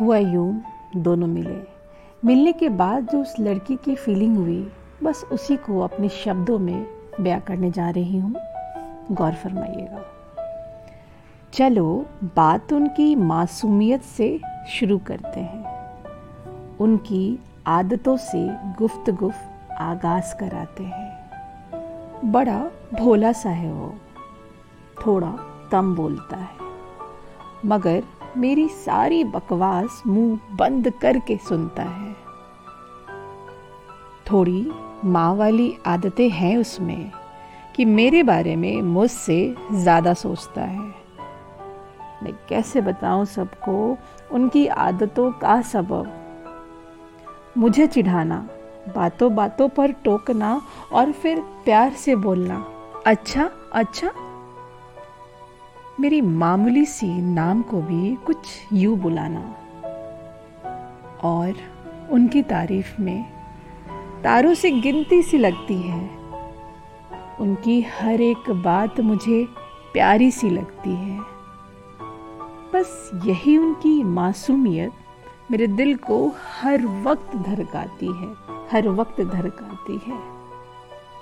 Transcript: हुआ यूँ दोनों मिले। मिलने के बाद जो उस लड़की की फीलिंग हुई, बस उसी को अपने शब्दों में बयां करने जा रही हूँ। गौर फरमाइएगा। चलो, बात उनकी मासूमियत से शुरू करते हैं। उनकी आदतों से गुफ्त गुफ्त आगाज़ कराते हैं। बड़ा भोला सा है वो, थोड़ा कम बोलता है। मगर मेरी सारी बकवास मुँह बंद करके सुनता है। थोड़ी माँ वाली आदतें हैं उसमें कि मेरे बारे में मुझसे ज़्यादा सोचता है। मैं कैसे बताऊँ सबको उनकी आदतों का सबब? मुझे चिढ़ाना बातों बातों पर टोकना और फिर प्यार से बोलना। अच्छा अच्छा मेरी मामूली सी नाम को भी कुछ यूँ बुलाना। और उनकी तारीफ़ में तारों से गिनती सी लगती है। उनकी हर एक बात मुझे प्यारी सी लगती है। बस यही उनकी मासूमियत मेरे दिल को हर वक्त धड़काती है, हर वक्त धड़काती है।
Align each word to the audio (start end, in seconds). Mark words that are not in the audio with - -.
हुआ 0.00 0.16
यूँ 0.16 0.62
दोनों 0.96 1.26
मिले। 1.26 1.62
मिलने 2.24 2.52
के 2.52 2.68
बाद 2.68 3.08
जो 3.12 3.22
उस 3.22 3.34
लड़की 3.40 3.76
की 3.76 3.94
फीलिंग 3.94 4.36
हुई, 4.36 4.72
बस 5.02 5.24
उसी 5.32 5.56
को 5.56 5.80
अपने 5.80 6.08
शब्दों 6.08 6.58
में 6.58 6.86
बयां 7.20 7.40
करने 7.40 7.70
जा 7.70 7.90
रही 7.90 8.18
हूँ। 8.18 8.34
गौर 9.12 9.32
फरमाइएगा। 9.32 10.04
चलो, 11.52 12.06
बात 12.24 12.72
उनकी 12.72 13.16
मासूमियत 13.16 14.02
से 14.02 14.40
शुरू 14.68 14.98
करते 14.98 15.40
हैं। 15.40 15.68
उनकी 16.80 17.38
आदतों 17.66 18.16
से 18.16 18.48
गुफ्त 18.78 19.10
गुफ्त 19.10 19.72
आगाज़ 19.72 20.34
कराते 20.34 20.84
हैं। 20.84 21.30
बड़ा 22.24 22.70
भोला 22.94 23.32
सा 23.32 23.50
है 23.50 23.72
वो, 23.72 23.94
थोड़ा 25.06 25.36
कम 25.72 25.94
बोलता 25.94 26.36
है। 26.36 26.58
मगर 27.66 28.02
मेरी 28.38 28.68
सारी 28.68 29.24
बकवास 29.24 30.02
मुँह 30.06 30.56
बंद 30.56 30.90
करके 30.90 31.36
सुनता 31.36 31.82
है। 31.82 32.16
थोड़ी 34.30 34.70
माँ 35.04 35.34
वाली 35.34 35.76
आदतें 35.86 36.28
हैं 36.30 36.56
उसमें 36.56 37.10
कि 37.76 37.84
मेरे 37.84 38.22
बारे 38.22 38.56
में 38.56 38.82
मुझसे 38.82 39.56
ज़्यादा 39.72 40.14
सोचता 40.14 40.62
है। 40.62 40.94
मैं 42.22 42.32
कैसे 42.48 42.80
बताऊँ 42.80 43.24
सबको 43.24 43.96
उनकी 44.32 44.66
आदतों 44.66 45.30
का 45.32 45.60
सबब? 45.62 46.12
मुझे 47.58 47.86
चिढ़ाना 47.86 48.48
बातों 48.96 49.34
बातों 49.34 49.68
पर 49.68 49.92
टोकना 50.04 50.60
और 50.92 51.12
फिर 51.12 51.40
प्यार 51.64 51.92
से 51.94 52.16
बोलना। 52.16 52.64
अच्छा 53.06 53.50
अच्छा 53.72 54.10
मेरी 56.00 56.20
मामूली 56.20 56.84
सी 56.84 57.22
नाम 57.22 57.62
को 57.62 57.82
भी 57.82 58.14
कुछ 58.14 58.36
यूँ 58.72 58.98
बुलाना। 58.98 59.56
और 61.24 61.54
उनकी 62.10 62.42
तारीफ़ 62.42 63.02
में 63.02 63.24
तारों 64.24 64.54
से 64.54 64.70
गिनती 64.70 65.22
सी 65.22 65.38
लगती 65.38 65.74
है। 65.74 66.10
उनकी 67.40 67.80
हर 67.80 68.20
एक 68.20 68.50
बात 68.50 69.00
मुझे 69.00 69.48
प्यारी 69.92 70.30
सी 70.30 70.50
लगती 70.50 70.90
है। 70.90 71.20
बस 72.74 73.10
यही 73.24 73.58
उनकी 73.58 74.04
मासूमियत 74.04 74.92
मेरे 75.50 75.66
दिल 75.66 75.96
को 75.96 76.32
हर 76.62 76.86
वक्त 76.86 77.36
धड़काती 77.36 78.06
है, 78.06 78.34
हर 78.72 78.88
वक्त 78.88 79.20
धड़काती 79.20 80.00
है। 80.06 80.37